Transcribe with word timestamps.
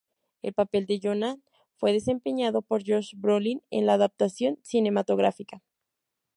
El 0.41 0.55
papel 0.55 0.87
de 0.87 0.99
Jonah 0.99 1.37
fue 1.75 1.93
desempeñado 1.93 2.63
por 2.63 2.81
Josh 2.83 3.13
Brolin 3.15 3.61
en 3.69 3.85
la 3.85 3.93
adaptación 3.93 4.57
cinematográfica. 4.63 5.61